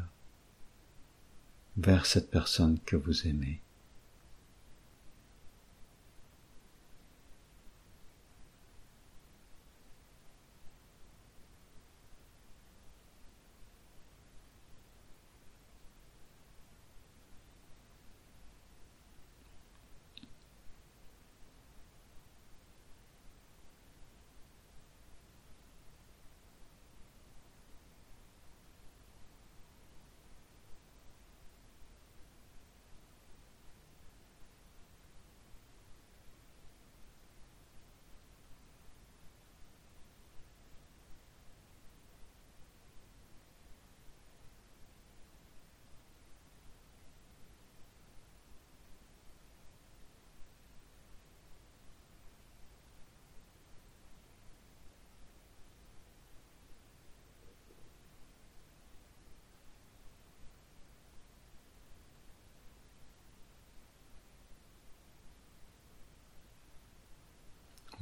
vers 1.75 2.05
cette 2.05 2.31
personne 2.31 2.79
que 2.85 2.95
vous 2.95 3.27
aimez. 3.27 3.62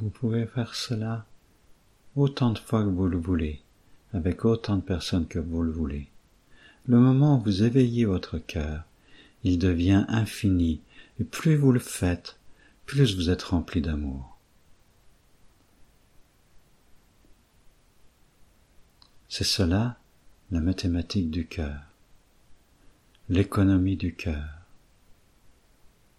Vous 0.02 0.10
pouvez 0.10 0.48
faire 0.48 0.74
cela 0.74 1.28
autant 2.16 2.50
de 2.50 2.58
fois 2.58 2.84
que 2.84 2.90
vous 2.90 3.08
le 3.08 3.20
voulez, 3.20 3.62
avec 4.14 4.46
autant 4.46 4.78
de 4.78 4.82
personnes 4.82 5.28
que 5.28 5.38
vous 5.38 5.62
le 5.62 5.72
voulez. 5.72 6.08
Le 6.88 6.98
moment 6.98 7.38
où 7.38 7.44
vous 7.44 7.62
éveillez 7.62 8.06
votre 8.06 8.40
cœur, 8.40 8.84
il 9.44 9.60
devient 9.60 10.06
infini, 10.08 10.82
et 11.20 11.24
plus 11.24 11.56
vous 11.56 11.72
le 11.72 11.80
faites, 11.80 12.40
plus 12.88 13.16
vous 13.16 13.30
êtes 13.30 13.44
rempli 13.44 13.80
d'amour. 13.80 14.40
C'est 19.30 19.44
cela 19.44 20.00
la 20.50 20.62
mathématique 20.62 21.30
du 21.30 21.46
cœur, 21.46 21.80
l'économie 23.30 23.98
du 23.98 24.16
cœur. 24.16 24.50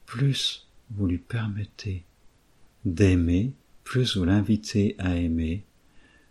Plus 0.07 0.69
vous 0.93 1.09
lui 1.09 1.19
permettez 1.19 2.05
d'aimer, 2.85 3.55
plus 3.85 4.17
vous 4.17 4.25
l'invitez 4.25 4.95
à 4.99 5.17
aimer, 5.17 5.65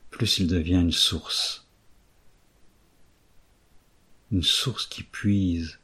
plus 0.09 0.39
il 0.39 0.47
devient 0.47 0.81
une 0.81 0.91
source. 0.91 1.67
Une 4.31 4.43
source 4.43 4.87
qui 4.87 5.03
puise 5.03 5.79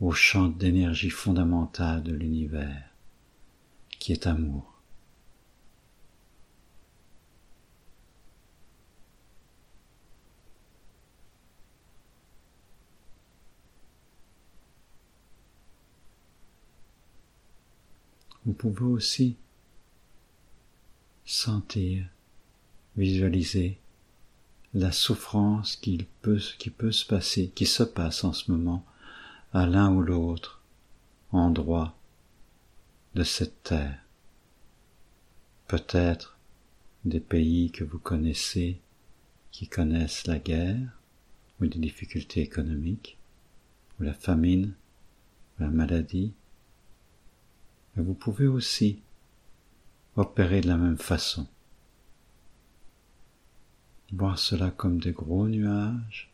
au 0.00 0.12
champ 0.12 0.48
d'énergie 0.48 1.10
fondamentale 1.10 2.02
de 2.02 2.12
l'univers, 2.12 2.90
qui 3.98 4.12
est 4.12 4.26
amour. 4.26 4.80
Vous 18.46 18.54
pouvez 18.54 18.84
aussi 18.84 19.36
sentir, 21.40 22.06
visualiser 22.96 23.78
la 24.74 24.92
souffrance 24.92 25.76
qui 25.76 26.06
peut, 26.20 26.40
qui 26.58 26.70
se 26.90 27.06
passer, 27.06 27.48
qui 27.54 27.64
se 27.64 27.82
passe 27.82 28.24
en 28.24 28.32
ce 28.34 28.50
moment 28.50 28.84
à 29.54 29.66
l'un 29.66 29.90
ou 29.90 30.02
l'autre 30.02 30.62
endroit 31.32 31.96
de 33.14 33.24
cette 33.24 33.62
terre. 33.62 33.98
Peut-être 35.66 36.36
des 37.06 37.20
pays 37.20 37.70
que 37.70 37.84
vous 37.84 37.98
connaissez 37.98 38.78
qui 39.50 39.66
connaissent 39.66 40.26
la 40.26 40.38
guerre 40.38 41.00
ou 41.60 41.66
des 41.66 41.78
difficultés 41.78 42.42
économiques 42.42 43.18
ou 43.98 44.02
la 44.02 44.14
famine 44.14 44.74
ou 45.58 45.62
la 45.62 45.70
maladie. 45.70 46.34
Mais 47.96 48.02
vous 48.02 48.14
pouvez 48.14 48.46
aussi 48.46 49.00
opérer 50.16 50.60
de 50.60 50.68
la 50.68 50.76
même 50.76 50.98
façon. 50.98 51.46
Voir 54.12 54.38
cela 54.38 54.70
comme 54.70 54.98
des 54.98 55.12
gros 55.12 55.46
nuages 55.46 56.32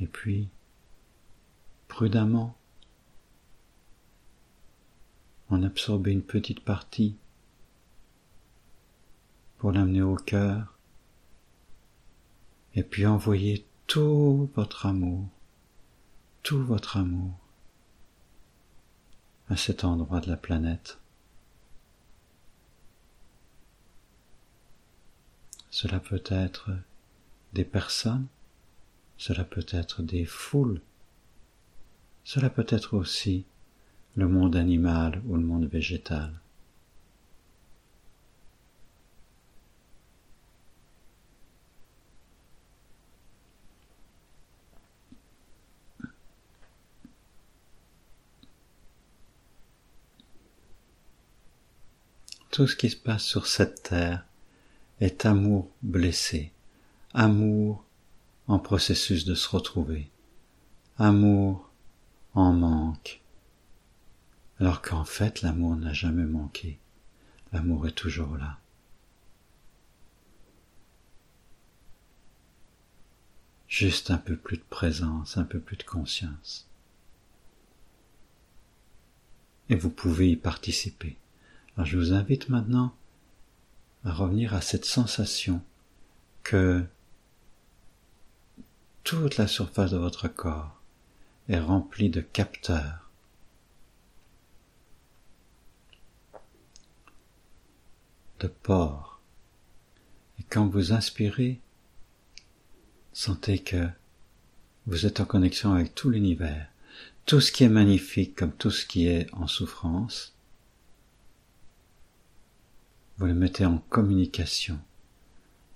et 0.00 0.06
puis 0.06 0.48
prudemment 1.88 2.56
en 5.50 5.62
absorber 5.62 6.12
une 6.12 6.22
petite 6.22 6.64
partie 6.64 7.16
pour 9.58 9.72
l'amener 9.72 10.02
au 10.02 10.16
cœur 10.16 10.78
et 12.74 12.82
puis 12.82 13.06
envoyer 13.06 13.64
tout 13.86 14.50
votre 14.54 14.86
amour, 14.86 15.28
tout 16.42 16.64
votre 16.64 16.96
amour 16.96 17.34
à 19.50 19.56
cet 19.56 19.82
endroit 19.84 20.20
de 20.20 20.30
la 20.30 20.36
planète. 20.36 20.98
Cela 25.70 25.98
peut 25.98 26.22
être 26.28 26.70
des 27.52 27.64
personnes, 27.64 28.26
cela 29.18 29.44
peut 29.44 29.66
être 29.70 30.02
des 30.02 30.24
foules, 30.24 30.80
cela 32.22 32.48
peut 32.48 32.66
être 32.68 32.94
aussi 32.94 33.44
le 34.14 34.28
monde 34.28 34.54
animal 34.54 35.20
ou 35.26 35.36
le 35.36 35.42
monde 35.42 35.66
végétal. 35.66 36.32
Tout 52.60 52.66
ce 52.66 52.76
qui 52.76 52.90
se 52.90 52.96
passe 52.96 53.24
sur 53.24 53.46
cette 53.46 53.84
terre 53.84 54.22
est 55.00 55.24
amour 55.24 55.70
blessé, 55.80 56.52
amour 57.14 57.82
en 58.48 58.58
processus 58.58 59.24
de 59.24 59.34
se 59.34 59.48
retrouver. 59.48 60.10
Amour 60.98 61.70
en 62.34 62.52
manque. 62.52 63.22
Alors 64.58 64.82
qu'en 64.82 65.06
fait, 65.06 65.40
l'amour 65.40 65.74
n'a 65.74 65.94
jamais 65.94 66.26
manqué. 66.26 66.78
L'amour 67.54 67.86
est 67.86 67.92
toujours 67.92 68.36
là. 68.36 68.58
Juste 73.68 74.10
un 74.10 74.18
peu 74.18 74.36
plus 74.36 74.58
de 74.58 74.66
présence, 74.68 75.38
un 75.38 75.44
peu 75.44 75.60
plus 75.60 75.78
de 75.78 75.84
conscience. 75.84 76.68
Et 79.70 79.76
vous 79.76 79.88
pouvez 79.88 80.32
y 80.32 80.36
participer. 80.36 81.16
Alors 81.76 81.86
je 81.86 81.96
vous 81.96 82.12
invite 82.12 82.48
maintenant 82.48 82.94
à 84.04 84.12
revenir 84.12 84.54
à 84.54 84.60
cette 84.60 84.84
sensation 84.84 85.62
que 86.42 86.84
toute 89.04 89.36
la 89.36 89.46
surface 89.46 89.90
de 89.90 89.96
votre 89.98 90.28
corps 90.28 90.80
est 91.48 91.60
remplie 91.60 92.10
de 92.10 92.20
capteurs. 92.20 93.10
de 98.40 98.48
pores. 98.48 99.20
Et 100.38 100.42
quand 100.48 100.66
vous 100.66 100.92
inspirez, 100.92 101.60
sentez 103.12 103.58
que 103.58 103.86
vous 104.86 105.06
êtes 105.06 105.20
en 105.20 105.24
connexion 105.24 105.72
avec 105.74 105.94
tout 105.94 106.10
l'univers. 106.10 106.66
Tout 107.26 107.40
ce 107.40 107.52
qui 107.52 107.64
est 107.64 107.68
magnifique 107.68 108.34
comme 108.34 108.52
tout 108.52 108.70
ce 108.70 108.86
qui 108.86 109.06
est 109.06 109.32
en 109.34 109.46
souffrance, 109.46 110.34
vous 113.20 113.26
le 113.26 113.34
mettez 113.34 113.66
en 113.66 113.76
communication 113.90 114.80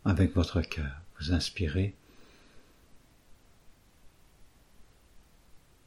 avec 0.07 0.35
votre 0.35 0.63
cœur. 0.63 1.03
Vous 1.21 1.35
inspirez 1.35 1.95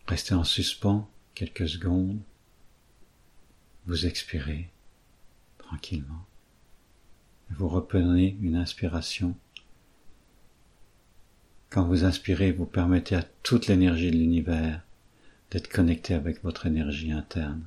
Restez 0.06 0.36
en 0.36 0.44
suspens 0.44 1.10
quelques 1.34 1.68
secondes. 1.68 2.20
Vous 3.88 4.06
expirez 4.06 4.70
tranquillement. 5.58 6.28
Vous 7.50 7.68
reprenez 7.68 8.38
une 8.40 8.56
inspiration. 8.56 9.36
Quand 11.72 11.88
vous 11.88 12.04
inspirez, 12.04 12.52
vous 12.52 12.68
permettez 12.68 13.16
à 13.16 13.24
toute 13.42 13.66
l'énergie 13.66 14.12
de 14.12 14.18
l'univers 14.18 14.84
d'être 15.50 15.70
connectée 15.70 16.14
avec 16.14 16.44
votre 16.44 16.68
énergie 16.68 17.12
interne. 17.12 17.66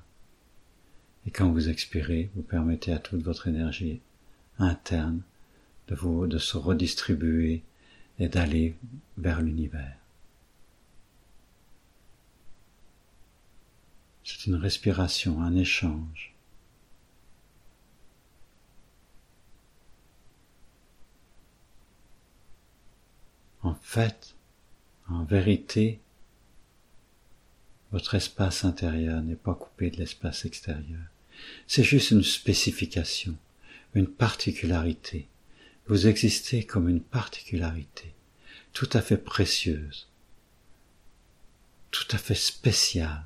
Et 1.26 1.30
quand 1.30 1.50
vous 1.50 1.68
expirez, 1.68 2.30
vous 2.34 2.42
permettez 2.42 2.92
à 2.92 2.98
toute 2.98 3.22
votre 3.22 3.48
énergie 3.48 4.00
interne 4.58 5.22
de, 5.88 5.94
vous, 5.94 6.26
de 6.26 6.38
se 6.38 6.56
redistribuer 6.56 7.62
et 8.18 8.28
d'aller 8.28 8.76
vers 9.16 9.42
l'univers. 9.42 9.96
C'est 14.24 14.46
une 14.46 14.54
respiration, 14.54 15.42
un 15.42 15.56
échange. 15.56 16.34
En 23.62 23.74
fait, 23.74 24.34
en 25.08 25.24
vérité, 25.24 26.00
votre 27.92 28.14
espace 28.14 28.64
intérieur 28.64 29.20
n'est 29.22 29.34
pas 29.34 29.54
coupé 29.54 29.90
de 29.90 29.96
l'espace 29.96 30.44
extérieur. 30.44 31.09
C'est 31.66 31.84
juste 31.84 32.10
une 32.10 32.22
spécification, 32.22 33.36
une 33.94 34.08
particularité. 34.08 35.28
Vous 35.86 36.06
existez 36.06 36.64
comme 36.64 36.88
une 36.88 37.00
particularité, 37.00 38.14
tout 38.72 38.88
à 38.92 39.00
fait 39.00 39.16
précieuse, 39.16 40.08
tout 41.90 42.06
à 42.10 42.18
fait 42.18 42.34
spéciale 42.34 43.24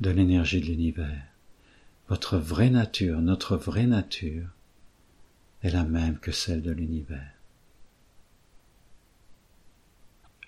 de 0.00 0.10
l'énergie 0.10 0.60
de 0.60 0.66
l'univers. 0.66 1.24
Votre 2.08 2.36
vraie 2.36 2.70
nature, 2.70 3.20
notre 3.20 3.56
vraie 3.56 3.86
nature, 3.86 4.48
est 5.62 5.70
la 5.70 5.84
même 5.84 6.18
que 6.18 6.32
celle 6.32 6.62
de 6.62 6.72
l'univers. 6.72 7.32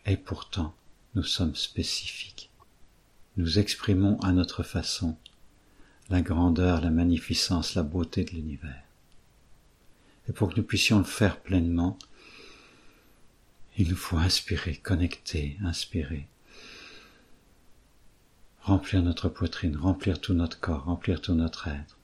Et 0.06 0.16
pourtant, 0.16 0.74
nous 1.14 1.22
sommes 1.22 1.54
spécifiques. 1.54 2.50
Nous 3.36 3.58
exprimons 3.58 4.20
à 4.20 4.32
notre 4.32 4.62
façon, 4.62 5.16
la 6.10 6.20
grandeur, 6.20 6.80
la 6.80 6.90
magnificence, 6.90 7.74
la 7.74 7.82
beauté 7.82 8.24
de 8.24 8.32
l'univers. 8.32 8.82
Et 10.28 10.32
pour 10.32 10.50
que 10.50 10.56
nous 10.56 10.66
puissions 10.66 10.98
le 10.98 11.04
faire 11.04 11.40
pleinement, 11.40 11.98
il 13.76 13.88
nous 13.88 13.96
faut 13.96 14.16
inspirer, 14.16 14.76
connecter, 14.76 15.58
inspirer. 15.64 16.28
Remplir 18.62 19.02
notre 19.02 19.28
poitrine, 19.28 19.76
remplir 19.76 20.20
tout 20.20 20.34
notre 20.34 20.60
corps, 20.60 20.84
remplir 20.84 21.20
tout 21.20 21.34
notre 21.34 21.68
être 21.68 21.98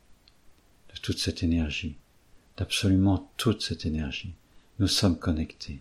de 0.92 1.00
toute 1.00 1.18
cette 1.18 1.42
énergie, 1.42 1.96
d'absolument 2.56 3.32
toute 3.36 3.62
cette 3.62 3.86
énergie. 3.86 4.34
Nous 4.78 4.88
sommes 4.88 5.18
connectés. 5.18 5.80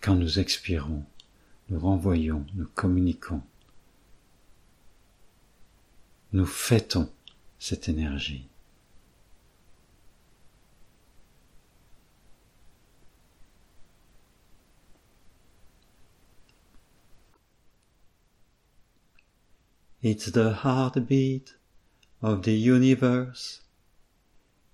Quand 0.00 0.14
nous 0.14 0.38
expirons, 0.38 1.04
nous 1.68 1.80
renvoyons, 1.80 2.44
nous 2.54 2.66
communiquons, 2.74 3.42
nous 6.32 6.46
fêtons 6.46 7.10
cette 7.58 7.88
énergie. 7.88 8.46
It's 20.02 20.30
the 20.30 20.54
heartbeat 20.62 21.56
of 22.22 22.42
the 22.42 22.54
universe. 22.54 23.60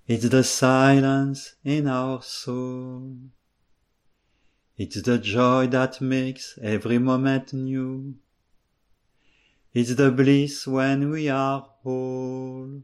It's 0.06 0.28
the 0.28 0.44
silence 0.44 1.56
in 1.64 1.88
our 1.88 2.22
soul. 2.22 3.16
It's 4.76 5.02
the 5.02 5.18
joy 5.18 5.66
that 5.68 6.00
makes 6.00 6.56
every 6.62 6.98
moment 6.98 7.52
new. 7.52 8.14
It's 9.78 9.94
the 9.94 10.10
bliss 10.10 10.66
when 10.66 11.10
we 11.10 11.28
are 11.28 11.60
whole. 11.82 12.80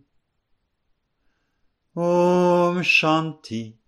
Om 1.96 2.82
Shanti, 2.82 3.78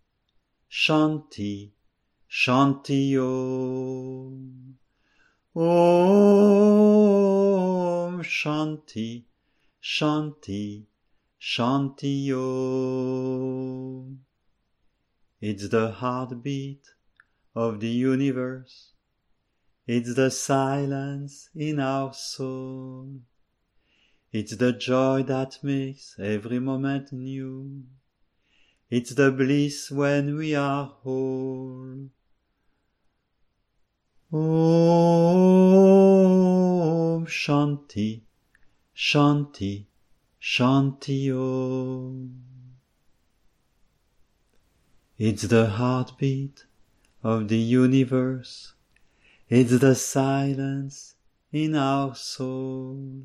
Shanti, 0.70 1.72
Shanti 2.26 3.18
Om. 3.18 4.78
Om 5.54 5.84
Shanti, 8.22 9.24
Shanti, 9.82 10.86
Shanti 11.38 12.32
Om. 12.32 14.20
It's 15.42 15.68
the 15.68 15.90
heartbeat 15.90 16.86
of 17.54 17.80
the 17.80 17.90
universe. 17.90 18.93
It's 19.86 20.14
the 20.14 20.30
silence 20.30 21.50
in 21.54 21.78
our 21.78 22.14
soul. 22.14 23.20
It's 24.32 24.56
the 24.56 24.72
joy 24.72 25.24
that 25.24 25.58
makes 25.62 26.16
every 26.18 26.58
moment 26.58 27.12
new. 27.12 27.84
It's 28.88 29.14
the 29.14 29.30
bliss 29.30 29.90
when 29.90 30.36
we 30.36 30.54
are 30.54 30.86
whole. 30.86 32.08
Om 34.32 34.40
Shanti, 37.26 38.22
Shanti, 38.96 39.86
Shanti 40.40 41.30
Om. 41.30 42.42
It's 45.18 45.42
the 45.42 45.66
heartbeat 45.68 46.64
of 47.22 47.48
the 47.48 47.58
universe. 47.58 48.72
It's 49.56 49.78
the 49.78 49.94
silence 49.94 51.14
in 51.52 51.76
our 51.76 52.16
soul. 52.16 53.22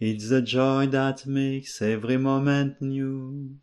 It's 0.00 0.30
the 0.30 0.40
joy 0.40 0.86
that 0.86 1.26
makes 1.26 1.82
every 1.82 2.16
moment 2.16 2.80
new. 2.80 3.58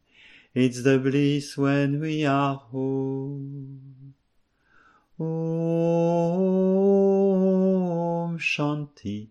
It's 0.54 0.84
the 0.84 0.99
bliss 0.99 1.58
when 1.58 1.99
we 1.99 2.28
are 2.28 2.58
whole. 2.58 3.41
Om 5.19 5.28
Shanti, 8.38 9.30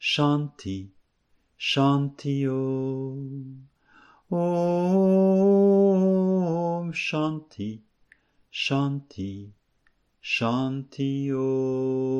Shanti, 0.00 0.88
Shanti 1.56 2.44
Om. 2.48 3.68
Om 4.32 4.42
Shanti, 6.92 7.82
Shanti, 8.52 9.52
Shanti 10.30 11.32
Om. 11.32 12.18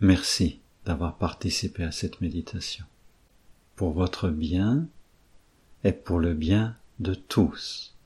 Merci 0.00 0.60
d'avoir 0.84 1.16
participé 1.16 1.82
à 1.82 1.90
cette 1.90 2.20
méditation. 2.20 2.84
Pour 3.76 3.92
votre 3.92 4.28
bien 4.28 4.86
et 5.84 5.92
pour 5.92 6.18
le 6.18 6.34
bien 6.34 6.76
de 6.98 7.14
tous. 7.14 7.96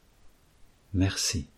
Merci. 0.95 1.50